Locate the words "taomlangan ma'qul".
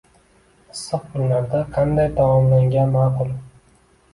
2.17-3.31